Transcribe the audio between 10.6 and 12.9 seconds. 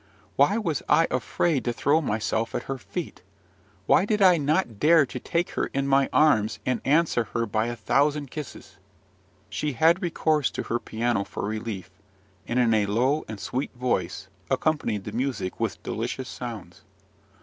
her piano for relief, and in a